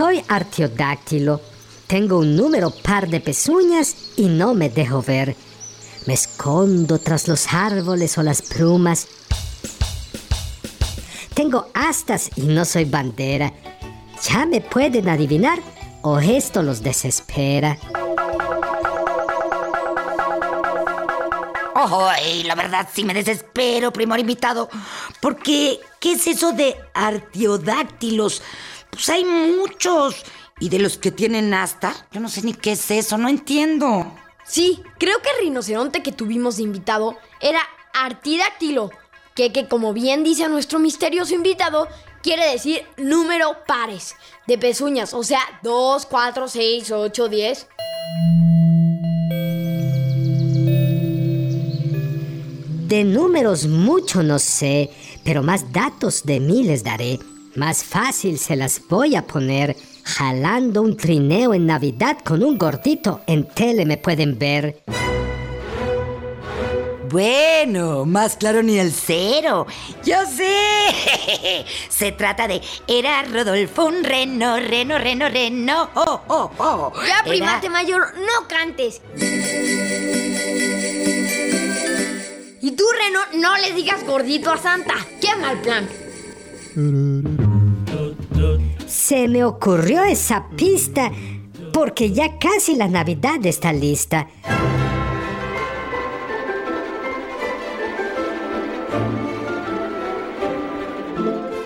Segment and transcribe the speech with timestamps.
[0.00, 1.42] Soy artiodáctilo.
[1.86, 5.36] Tengo un número par de pezuñas y no me dejo ver.
[6.06, 9.06] Me escondo tras los árboles o las plumas.
[11.34, 13.52] Tengo astas y no soy bandera.
[14.26, 15.58] ¿Ya me pueden adivinar
[16.00, 17.76] o esto los desespera?
[21.74, 24.70] Ay, la verdad sí me desespero, primor invitado.
[25.20, 28.40] Porque, ¿qué es eso de artiodáctilos?
[28.90, 30.24] Pues hay muchos.
[30.58, 34.12] Y de los que tienen asta, yo no sé ni qué es eso, no entiendo.
[34.44, 37.60] Sí, creo que el rinoceronte que tuvimos de invitado era
[37.94, 38.90] artidáctilo,
[39.34, 41.88] que, que como bien dice nuestro misterioso invitado,
[42.22, 47.66] quiere decir número pares de pezuñas, o sea, 2, 4, 6, 8, 10.
[52.88, 54.90] De números mucho no sé,
[55.24, 57.20] pero más datos de mí les daré.
[57.56, 59.76] Más fácil se las voy a poner.
[60.04, 64.82] Jalando un trineo en Navidad con un gordito en tele me pueden ver.
[67.10, 69.66] Bueno, más claro ni el cero.
[70.04, 71.64] Yo sé.
[71.88, 75.90] Se trata de era Rodolfo un reno, reno, reno, reno.
[75.94, 76.92] Oh, oh, oh.
[77.04, 79.02] Ya, Era- primate mayor, no cantes.
[82.62, 84.94] Y tú, Reno, no le digas gordito a Santa.
[85.20, 85.88] ¡Qué mal plan!
[88.90, 91.12] Se me ocurrió esa pista
[91.72, 94.26] porque ya casi la Navidad está lista.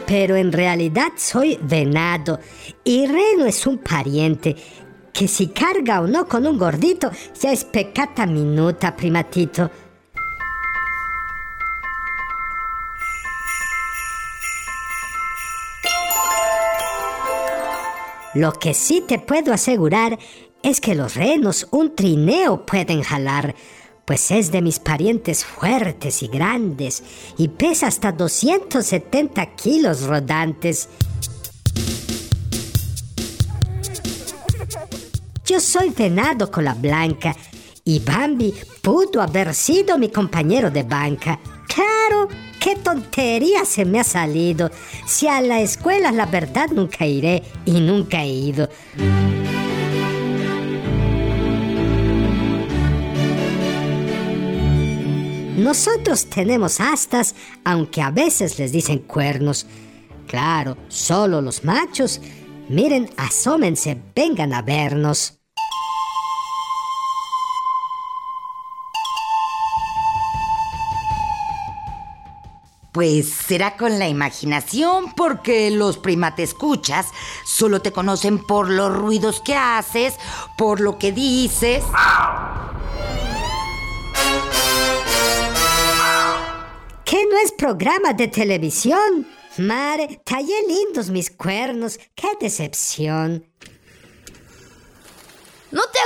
[0.07, 2.41] Pero en realidad soy venado
[2.84, 4.55] y Reno es un pariente
[5.11, 9.71] que si carga o no con un gordito ya es pecata minuta, primatito.
[18.34, 20.19] Lo que sí te puedo asegurar
[20.62, 23.55] es que los renos un trineo pueden jalar,
[24.05, 27.03] pues es de mis parientes fuertes y grandes
[27.39, 30.89] y pesa hasta 270 kilos rodantes.
[35.47, 37.37] Yo soy venado con la blanca
[37.84, 38.53] y Bambi
[38.83, 41.39] pudo haber sido mi compañero de banca.
[41.69, 42.28] Claro,
[42.65, 44.71] qué tontería se me ha salido.
[45.07, 48.71] Si a la escuela la verdad nunca iré y nunca he ido.
[55.59, 59.67] Nosotros tenemos astas, aunque a veces les dicen cuernos.
[60.27, 62.23] Claro, solo los machos.
[62.71, 65.44] Miren, asómense, vengan a vernos.
[72.94, 77.09] Pues será con la imaginación, porque los primates escuchas
[77.44, 80.15] solo te conocen por los ruidos que haces,
[80.56, 81.83] por lo que dices.
[87.04, 89.27] ¿Qué no es programa de televisión?
[89.59, 91.99] Mare, tallé lindos mis cuernos.
[92.15, 93.44] ¡Qué decepción!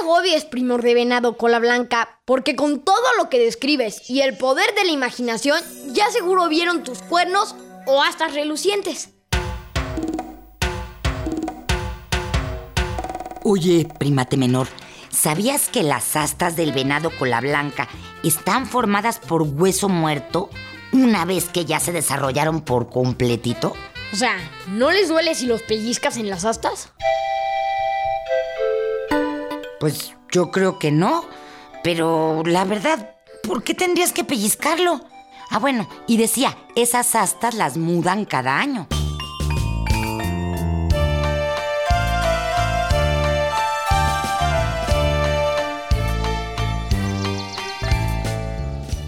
[0.01, 4.75] Agobies, primor de venado cola blanca, porque con todo lo que describes y el poder
[4.75, 9.11] de la imaginación, ya seguro vieron tus cuernos o astas relucientes.
[13.43, 14.69] Oye, primate menor,
[15.11, 17.89] ¿sabías que las astas del venado cola blanca
[18.23, 20.51] están formadas por hueso muerto
[20.93, 23.75] una vez que ya se desarrollaron por completito?
[24.13, 24.37] O sea,
[24.69, 26.93] ¿no les duele si los pellizcas en las astas?
[29.81, 31.25] Pues yo creo que no,
[31.85, 33.15] pero la verdad,
[33.45, 35.01] ¿por qué tendrías que pellizcarlo?
[35.51, 38.89] Ah, bueno, y decía, esas astas las mudan cada año.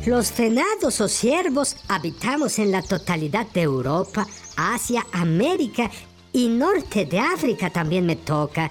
[0.06, 4.26] Los venados o ciervos habitamos en la totalidad de Europa,
[4.56, 5.90] Asia, América
[6.32, 8.70] y norte de África también me toca.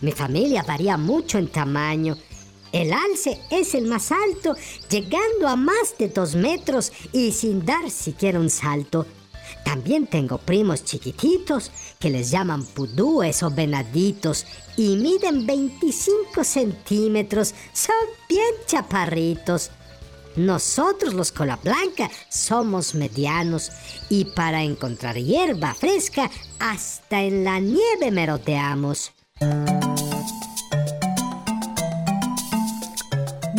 [0.00, 2.16] Mi familia varía mucho en tamaño.
[2.72, 4.54] El alce es el más alto,
[4.90, 9.06] llegando a más de dos metros y sin dar siquiera un salto.
[9.64, 14.46] También tengo primos chiquititos que les llaman pudúes o venaditos
[14.76, 17.54] y miden 25 centímetros.
[17.72, 17.94] Son
[18.28, 19.70] bien chaparritos.
[20.36, 23.70] Nosotros los cola blanca somos medianos
[24.10, 29.12] y para encontrar hierba fresca hasta en la nieve meroteamos.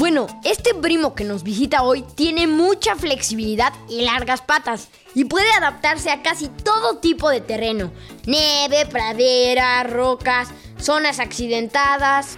[0.09, 5.51] Bueno, este primo que nos visita hoy tiene mucha flexibilidad y largas patas y puede
[5.51, 7.91] adaptarse a casi todo tipo de terreno.
[8.25, 10.47] Nieve, pradera, rocas,
[10.79, 12.37] zonas accidentadas.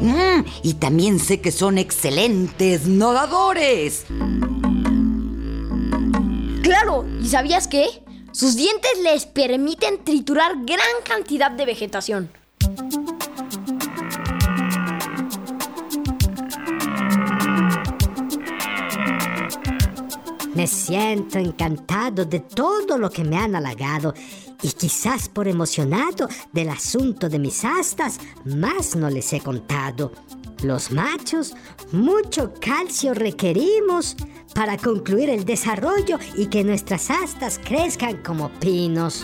[0.00, 4.06] Mm, y también sé que son excelentes nadadores.
[6.62, 8.01] Claro, ¿y sabías qué?
[8.32, 12.30] Sus dientes les permiten triturar gran cantidad de vegetación.
[20.54, 24.14] Me siento encantado de todo lo que me han halagado
[24.62, 30.12] y quizás por emocionado del asunto de mis astas, más no les he contado.
[30.62, 31.54] Los machos
[31.90, 34.16] mucho calcio requerimos
[34.54, 39.22] para concluir el desarrollo y que nuestras astas crezcan como pinos.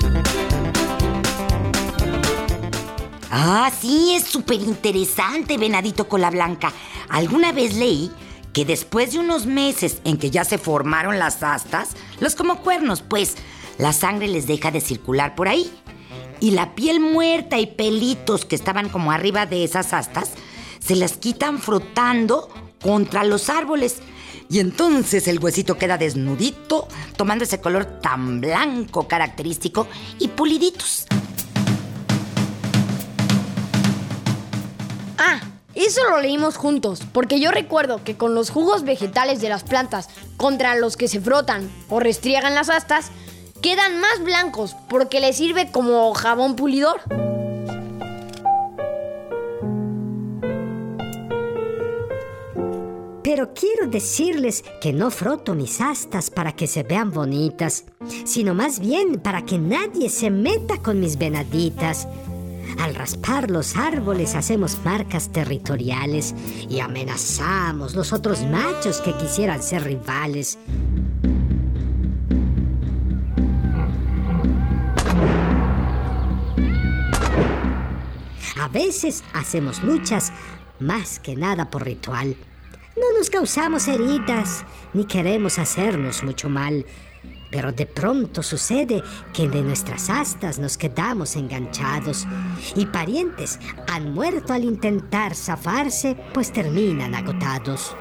[3.31, 6.73] Ah, sí, es súper interesante, venadito cola blanca.
[7.09, 8.11] Alguna vez leí
[8.53, 13.01] que después de unos meses en que ya se formaron las astas, los como cuernos,
[13.03, 13.37] pues,
[13.79, 15.71] la sangre les deja de circular por ahí.
[16.41, 20.33] Y la piel muerta y pelitos que estaban como arriba de esas astas,
[20.89, 22.49] se las quitan frotando
[22.83, 23.99] contra los árboles.
[24.49, 26.89] Y entonces el huesito queda desnudito,
[27.19, 29.87] tomando ese color tan blanco característico
[30.19, 31.05] y puliditos.
[35.19, 35.41] Ah,
[35.75, 40.09] eso lo leímos juntos, porque yo recuerdo que con los jugos vegetales de las plantas
[40.39, 43.11] contra los que se frotan o restriegan las astas,
[43.61, 47.03] quedan más blancos porque les sirve como jabón pulidor.
[53.31, 57.85] Pero quiero decirles que no froto mis astas para que se vean bonitas,
[58.25, 62.09] sino más bien para que nadie se meta con mis venaditas.
[62.81, 66.35] Al raspar los árboles hacemos marcas territoriales
[66.71, 70.59] y amenazamos los otros machos que quisieran ser rivales.
[78.59, 80.33] A veces hacemos luchas
[80.81, 82.35] más que nada por ritual.
[83.01, 86.85] No nos causamos heridas ni queremos hacernos mucho mal,
[87.51, 89.03] pero de pronto sucede
[89.33, 92.27] que de nuestras astas nos quedamos enganchados
[92.75, 97.95] y parientes han muerto al intentar zafarse, pues terminan agotados.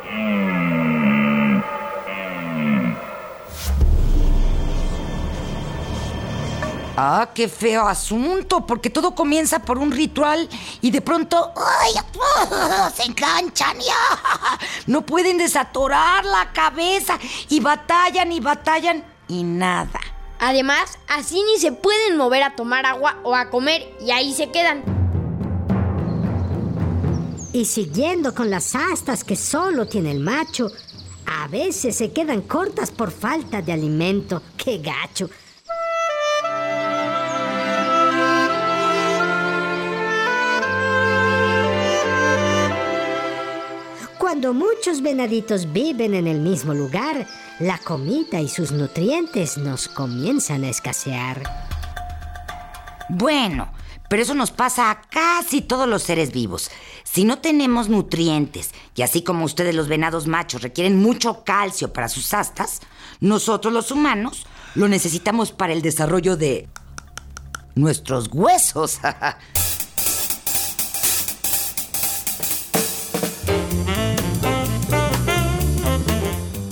[7.00, 10.50] Ah, qué feo asunto, porque todo comienza por un ritual
[10.82, 11.94] y de pronto ¡ay!
[12.96, 14.58] se enganchan y ¡ah!
[14.88, 20.00] no pueden desatorar la cabeza y batallan y batallan y nada.
[20.40, 24.50] Además, así ni se pueden mover a tomar agua o a comer y ahí se
[24.50, 24.84] quedan.
[27.54, 30.72] Y siguiendo con las astas que solo tiene el macho,
[31.28, 34.42] a veces se quedan cortas por falta de alimento.
[34.58, 35.30] ¡Qué gacho!
[44.48, 47.28] Cuando muchos venaditos viven en el mismo lugar,
[47.60, 51.44] la comida y sus nutrientes nos comienzan a escasear.
[53.10, 53.70] Bueno,
[54.10, 56.72] pero eso nos pasa a casi todos los seres vivos.
[57.04, 62.08] Si no tenemos nutrientes, y así como ustedes los venados machos requieren mucho calcio para
[62.08, 62.80] sus astas,
[63.20, 66.70] nosotros los humanos lo necesitamos para el desarrollo de
[67.76, 69.00] nuestros huesos.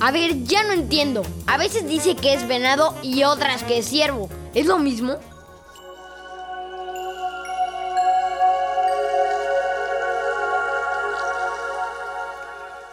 [0.06, 1.24] A ver, ya no entiendo.
[1.48, 4.30] A veces dice que es venado y otras que es ciervo.
[4.54, 5.16] ¿Es lo mismo?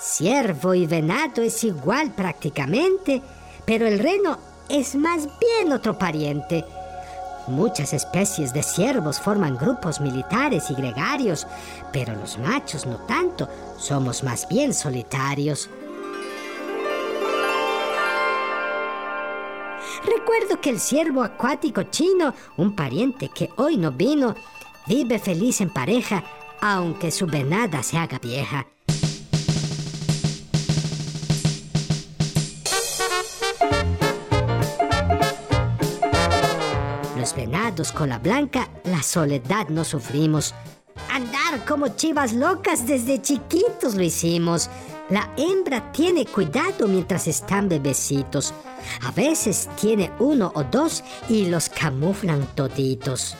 [0.00, 3.20] Ciervo y venado es igual prácticamente,
[3.66, 4.38] pero el reno
[4.70, 6.64] es más bien otro pariente.
[7.46, 11.46] Muchas especies de ciervos forman grupos militares y gregarios,
[11.92, 15.68] pero los machos no tanto, somos más bien solitarios.
[20.04, 24.34] Recuerdo que el ciervo acuático chino, un pariente que hoy no vino,
[24.86, 26.24] vive feliz en pareja,
[26.60, 28.66] aunque su venada se haga vieja.
[37.16, 40.52] Los venados con la blanca, la soledad no sufrimos.
[41.08, 44.68] Andar como chivas locas desde chiquitos lo hicimos.
[45.12, 48.54] La hembra tiene cuidado mientras están bebecitos.
[49.02, 53.36] A veces tiene uno o dos y los camuflan toditos.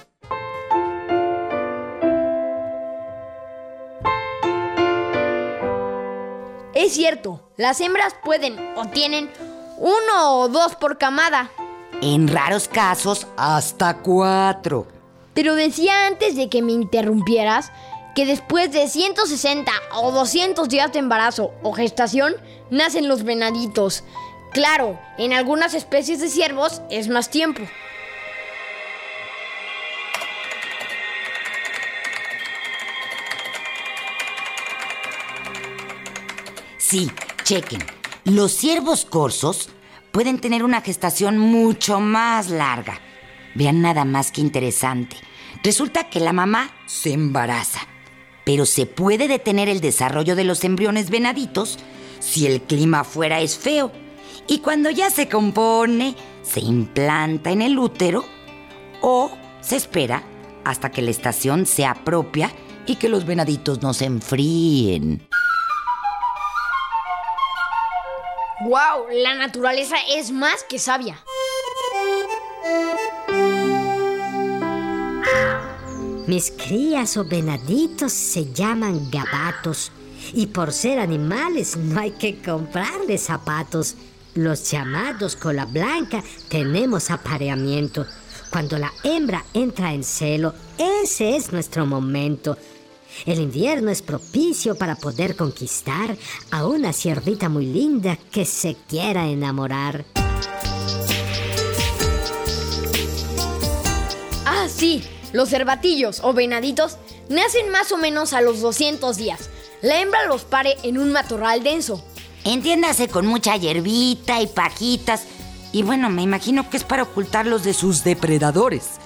[6.74, 9.30] Es cierto, las hembras pueden o tienen
[9.78, 11.50] uno o dos por camada.
[12.02, 14.86] En raros casos, hasta cuatro.
[15.32, 17.72] Pero decía antes de que me interrumpieras
[18.14, 22.34] que después de 160 o 200 días de embarazo o gestación
[22.70, 24.04] nacen los venaditos.
[24.52, 27.62] Claro, en algunas especies de ciervos es más tiempo.
[36.92, 37.10] Sí,
[37.44, 37.82] chequen.
[38.24, 39.70] Los ciervos corsos
[40.12, 43.00] pueden tener una gestación mucho más larga.
[43.54, 45.16] Vean nada más que interesante.
[45.64, 47.80] Resulta que la mamá se embaraza,
[48.44, 51.78] pero se puede detener el desarrollo de los embriones venaditos
[52.20, 53.92] si el clima afuera es feo.
[54.46, 58.24] Y cuando ya se compone, se implanta en el útero
[59.00, 59.30] o
[59.60, 60.22] se espera
[60.64, 62.52] hasta que la estación sea propia
[62.86, 65.26] y que los venaditos no se enfríen.
[68.64, 69.06] ¡Wow!
[69.12, 71.18] La naturaleza es más que sabia.
[76.32, 79.92] Mis crías o venaditos se llaman gabatos
[80.32, 83.96] y por ser animales no hay que comprarles zapatos.
[84.34, 88.06] Los llamados cola blanca tenemos apareamiento.
[88.50, 92.56] Cuando la hembra entra en celo, ese es nuestro momento.
[93.26, 96.16] El invierno es propicio para poder conquistar
[96.50, 100.06] a una ciervita muy linda que se quiera enamorar.
[104.46, 106.98] Ah, sí, los cervatillos o venaditos
[107.28, 109.50] nacen más o menos a los 200 días.
[109.80, 112.04] La hembra los pare en un matorral denso.
[112.44, 115.26] Entiéndase con mucha hierbita y pajitas.
[115.72, 119.00] Y bueno, me imagino que es para ocultarlos de sus depredadores.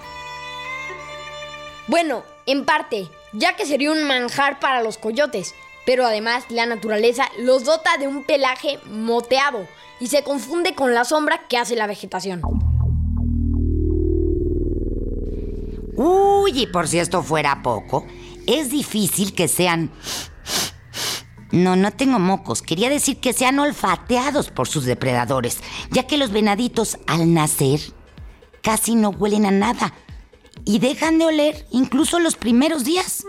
[1.86, 5.54] Bueno, en parte, ya que sería un manjar para los coyotes,
[5.84, 9.66] pero además la naturaleza los dota de un pelaje moteado
[10.00, 12.65] y se confunde con la sombra que hace la vegetación.
[16.46, 18.06] Uy, y por si esto fuera poco,
[18.46, 19.90] es difícil que sean...
[21.50, 22.62] No, no tengo mocos.
[22.62, 25.58] Quería decir que sean olfateados por sus depredadores,
[25.90, 27.80] ya que los venaditos al nacer
[28.62, 29.92] casi no huelen a nada
[30.64, 33.24] y dejan de oler incluso los primeros días.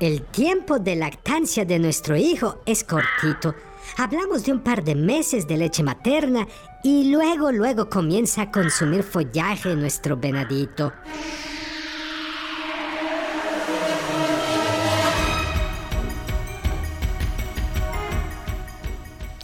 [0.00, 3.54] El tiempo de lactancia de nuestro hijo es cortito.
[3.96, 6.46] Hablamos de un par de meses de leche materna
[6.82, 10.92] y luego, luego comienza a consumir follaje nuestro venadito.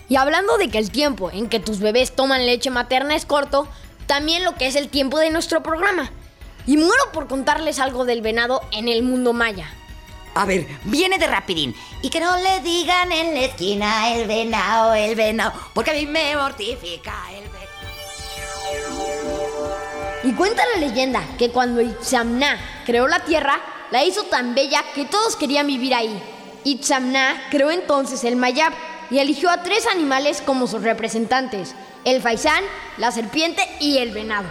[0.08, 3.68] Y hablando de que el tiempo en que tus bebés toman leche materna es corto,
[4.06, 6.10] también lo que es el tiempo de nuestro programa.
[6.66, 9.68] Y muero por contarles algo del venado en el mundo maya.
[10.36, 11.74] A ver, viene de rapidín.
[12.02, 16.06] Y que no le digan en la esquina el venado, el venado, porque a mí
[16.06, 17.44] me mortifica el.
[20.28, 25.06] Y cuenta la leyenda que cuando Itzamna creó la tierra, la hizo tan bella que
[25.06, 26.22] todos querían vivir ahí.
[26.64, 28.74] Itzamna creó entonces el Mayab
[29.10, 31.74] y eligió a tres animales como sus representantes:
[32.04, 32.62] el faisán,
[32.98, 34.48] la serpiente y el venado.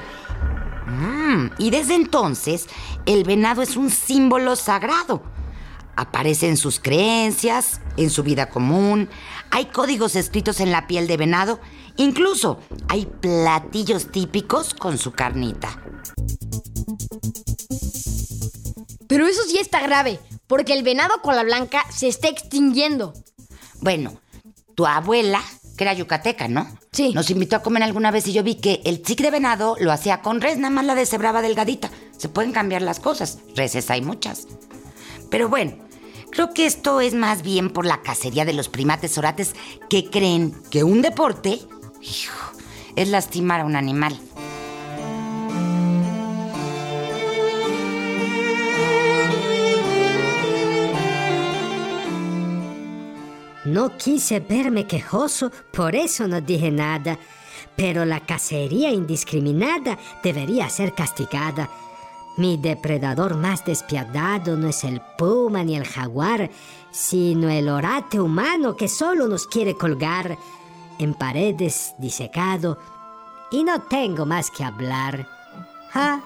[0.87, 2.67] Mm, y desde entonces,
[3.05, 5.34] el venado es un símbolo sagrado.
[5.95, 9.09] Aparece en sus creencias, en su vida común.
[9.51, 11.59] Hay códigos escritos en la piel de venado.
[11.97, 12.59] Incluso
[12.89, 15.81] hay platillos típicos con su carnita.
[19.07, 23.13] Pero eso sí está grave, porque el venado cola blanca se está extinguiendo.
[23.81, 24.19] Bueno,
[24.75, 25.41] tu abuela,
[25.77, 26.67] que era yucateca, ¿no?
[26.91, 27.13] Sí.
[27.13, 29.91] Nos invitó a comer alguna vez y yo vi que el chic de venado lo
[29.91, 31.89] hacía con res, nada más la deshebraba delgadita.
[32.17, 33.39] Se pueden cambiar las cosas.
[33.55, 34.47] Reses hay muchas.
[35.35, 35.73] Pero bueno,
[36.31, 39.53] creo que esto es más bien por la cacería de los primates orates
[39.89, 41.59] que creen que un deporte
[42.95, 44.17] es lastimar a un animal.
[53.65, 57.19] no quise verme quejoso, por eso no dije nada.
[57.75, 61.69] Pero la cacería indiscriminada debería ser castigada.
[62.37, 66.49] Mi depredador más despiadado no es el puma ni el jaguar,
[66.91, 70.37] sino el orate humano que solo nos quiere colgar
[70.99, 72.77] en paredes disecado.
[73.51, 75.29] Y no tengo más que hablar.
[75.93, 76.19] ¿Ah?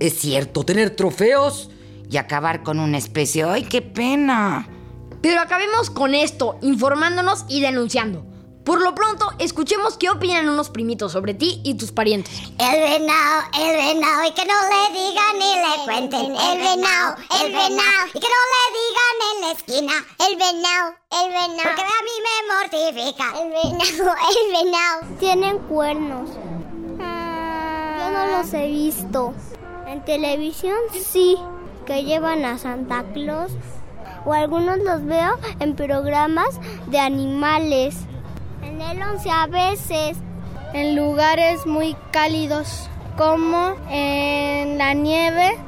[0.00, 1.70] Es cierto, tener trofeos
[2.10, 3.44] y acabar con una especie.
[3.44, 4.66] ¡Ay, qué pena!
[5.20, 8.31] Pero acabemos con esto, informándonos y denunciando.
[8.64, 12.32] Por lo pronto, escuchemos qué opinan unos primitos sobre ti y tus parientes.
[12.58, 16.26] El venado, el venado, y que no le digan ni le cuenten.
[16.26, 19.92] El venado, el venado, y que no le digan en la esquina.
[20.28, 23.26] El venado, el venado, porque a mí me mortifica.
[23.42, 25.18] El venado, el venado.
[25.18, 26.30] Tienen cuernos.
[26.98, 29.34] Yo no los he visto.
[29.88, 31.36] En televisión sí,
[31.84, 33.50] que llevan a Santa Claus.
[34.24, 37.96] O algunos los veo en programas de animales.
[38.62, 40.16] En el 11 a veces.
[40.72, 42.88] En lugares muy cálidos,
[43.18, 45.58] como en la nieve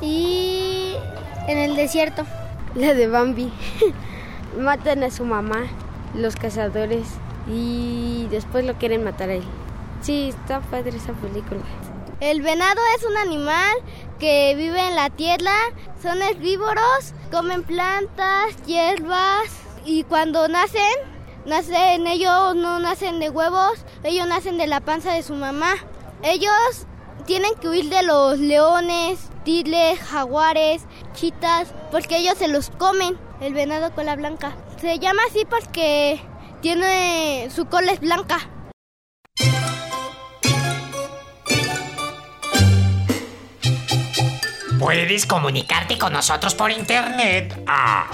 [0.00, 0.94] y
[1.46, 2.24] en el desierto.
[2.74, 3.52] La de Bambi.
[4.58, 5.66] Matan a su mamá,
[6.14, 7.06] los cazadores,
[7.46, 9.44] y después lo quieren matar a él.
[10.00, 11.60] Sí, está padre esa película.
[12.20, 13.76] El venado es un animal
[14.18, 15.54] que vive en la tierra,
[16.02, 19.50] son herbívoros, comen plantas, hierbas
[19.84, 20.82] y cuando nacen,
[21.48, 25.74] nacen ellos no nacen de huevos, ellos nacen de la panza de su mamá.
[26.22, 26.86] Ellos
[27.26, 30.82] tienen que huir de los leones, tigres, jaguares,
[31.14, 34.56] chitas, porque ellos se los comen, el venado cola blanca.
[34.80, 36.20] Se llama así porque
[36.60, 38.38] tiene su cola es blanca.
[44.78, 47.62] Puedes comunicarte con nosotros por internet.
[47.66, 48.06] Ah.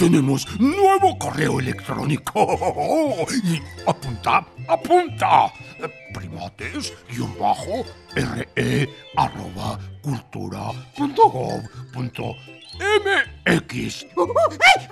[0.00, 3.26] Tenemos nuevo correo electrónico.
[3.44, 5.52] Y apunta, apunta.
[6.14, 7.84] Primates, guion bajo,
[8.14, 10.72] re, arroba, cultura.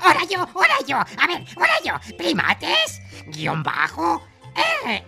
[0.03, 0.99] Ahora yo, ahora yo.
[0.99, 2.17] A ver, ahora yo.
[2.19, 4.23] Primates, guion bajo,
[4.85, 5.03] re,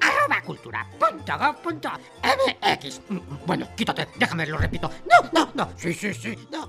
[0.00, 1.90] arroba cultura punto punto
[2.22, 3.00] mx.
[3.44, 4.88] Bueno, quítate, déjame, lo repito.
[5.10, 5.72] No, no, no.
[5.76, 6.68] Sí, sí, sí, no.